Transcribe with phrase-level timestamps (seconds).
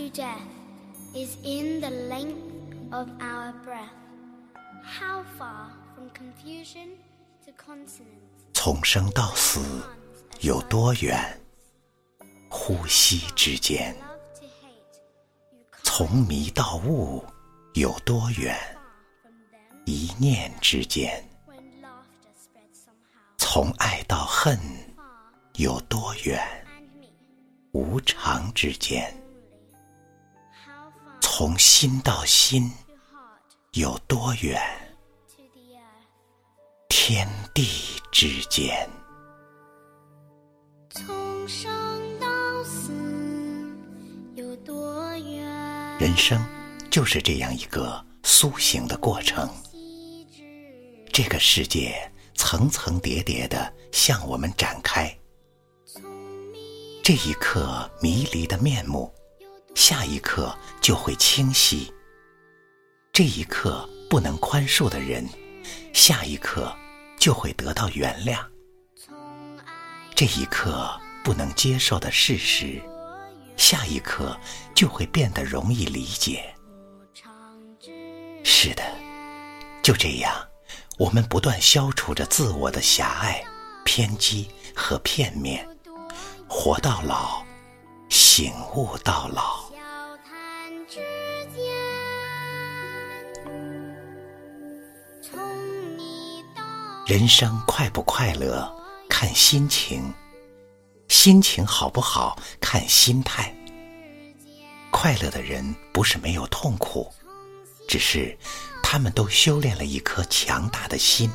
[0.00, 0.48] to death
[1.14, 2.40] is in the length
[2.90, 3.92] of our breath.
[4.82, 6.96] How far from confusion
[7.44, 8.30] to consonance?
[8.54, 9.60] 从生到死
[10.40, 11.38] 有多远？
[12.48, 13.94] 呼吸之间。
[15.82, 17.22] 从迷到悟
[17.74, 18.56] 有多远？
[19.84, 21.22] 一念之间。
[23.36, 24.58] 从爱到恨
[25.56, 26.40] 有多远？
[27.72, 29.14] 无常之间。
[31.40, 32.70] 从心到心
[33.72, 34.60] 有多远.
[36.86, 37.66] 天地
[38.12, 38.86] 之间。
[40.90, 41.70] 从生
[42.20, 42.26] 到
[42.62, 42.92] 死
[44.34, 45.98] 有多远？
[45.98, 46.38] 人生
[46.90, 49.48] 就是这样一个苏醒的过程。
[51.10, 55.18] 这个世界层层叠叠的向我们展开。
[57.02, 59.10] 这一刻迷离的面目，
[59.74, 61.92] 下一刻就会清晰。
[63.12, 65.28] 这一刻不能宽恕的人，
[65.92, 66.74] 下一刻
[67.18, 68.38] 就会得到原谅。
[70.14, 72.80] 这一刻不能接受的事实，
[73.56, 74.38] 下一刻
[74.74, 76.54] 就会变得容易理解。
[78.44, 78.82] 是的，
[79.82, 80.34] 就这样，
[80.98, 83.42] 我们不断消除着自我的狭隘、
[83.84, 85.66] 偏激和片面，
[86.48, 87.42] 活到老，
[88.40, 89.68] 醒悟到老。
[89.70, 89.76] 小
[90.24, 90.94] 谈之
[91.54, 91.62] 间，
[95.22, 95.38] 从
[95.98, 96.62] 你到
[97.06, 98.74] 人生快不快乐，
[99.10, 100.10] 看心情；
[101.08, 103.54] 心情好不好，看心态。
[104.90, 107.12] 快乐的人不是没有痛苦，
[107.86, 108.34] 只是
[108.82, 111.30] 他们都修炼了一颗强大的心。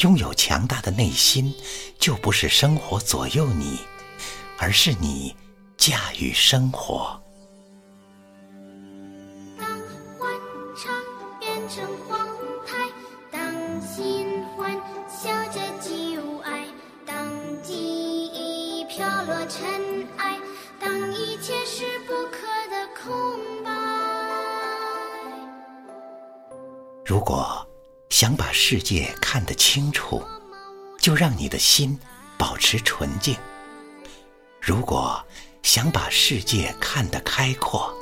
[0.00, 1.54] 拥有强大的内心，
[1.98, 3.78] 就不是生活左右你，
[4.58, 5.34] 而是你
[5.80, 7.18] 驾驭生活。
[9.58, 9.66] 当
[10.18, 10.30] 欢
[10.76, 10.92] 唱
[11.38, 12.28] 变成荒
[12.66, 12.86] 台，
[13.30, 14.76] 当新欢
[15.08, 16.66] 笑着旧爱，
[17.06, 17.26] 当
[17.62, 20.38] 记忆飘落尘埃，
[20.78, 23.70] 当一切是不可的空白。
[27.06, 27.66] 如果
[28.10, 30.22] 想把世界看得清楚，
[30.98, 31.98] 就让你的心
[32.36, 33.34] 保持纯净；
[34.60, 35.18] 如果
[35.62, 37.94] 想把世界看得开阔，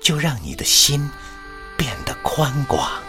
[0.00, 1.08] 就让你的心
[1.76, 3.02] 变得宽广。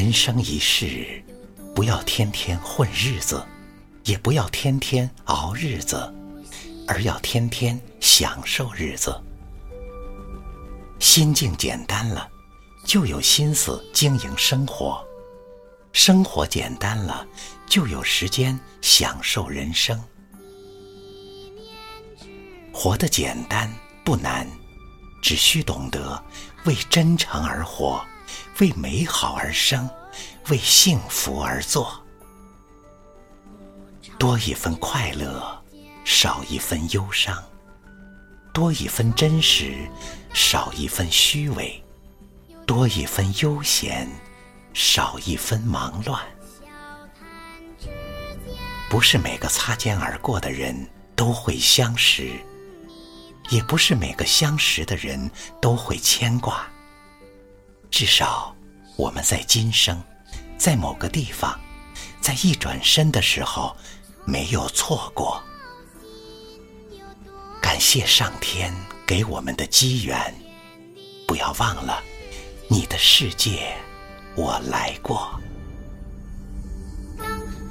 [0.00, 1.20] 人生一世，
[1.74, 3.44] 不要天天混日子，
[4.04, 6.14] 也不要天天熬日子，
[6.86, 9.20] 而要天天享受日子。
[11.00, 12.30] 心境简单了，
[12.84, 15.04] 就有心思经营生活；
[15.92, 17.26] 生活简单了，
[17.66, 20.00] 就有时间享受人生。
[22.72, 23.68] 活得简单
[24.04, 24.48] 不难，
[25.20, 26.22] 只需懂得
[26.66, 28.00] 为真诚而活，
[28.60, 29.88] 为美好而生，
[30.48, 32.02] 为幸福而做。
[34.18, 35.62] 多一分快乐，
[36.04, 37.36] 少一分忧伤；
[38.52, 39.88] 多一分真实，
[40.34, 41.80] 少一分虚伪；
[42.66, 44.08] 多一分悠闲，
[44.74, 46.20] 少一分忙乱。
[48.90, 52.32] 不是每个擦肩而过的人都会相识，
[53.50, 55.30] 也不是每个相识的人
[55.60, 56.66] 都会牵挂。
[57.90, 58.54] 至少，
[58.96, 60.00] 我们在今生，
[60.56, 61.58] 在某个地方，
[62.20, 63.76] 在一转身的时候，
[64.24, 65.42] 没有错过。
[67.60, 68.74] 感谢上天
[69.06, 70.34] 给我们的机缘，
[71.26, 72.02] 不要忘了，
[72.68, 73.76] 你的世界
[74.36, 75.40] 我来过。
[77.16, 77.26] 当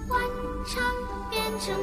[0.07, 0.21] 欢
[0.65, 0.83] 唱
[1.29, 1.73] 变成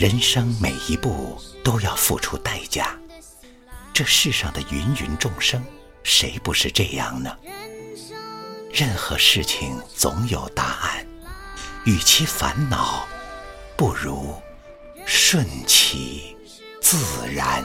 [0.00, 2.98] 人生每一步都要付出代价，
[3.92, 5.62] 这世上的芸芸众生，
[6.02, 7.36] 谁不是这样呢？
[8.72, 11.06] 任何事情总有答案，
[11.84, 13.06] 与其烦恼，
[13.76, 14.34] 不如
[15.04, 16.34] 顺其
[16.80, 16.96] 自
[17.30, 17.62] 然。